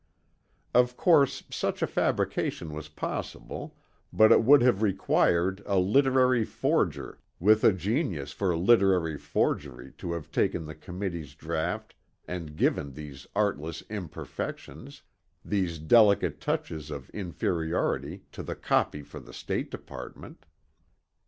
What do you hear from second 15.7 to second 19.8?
delicate touches of inferiority to the copy for the State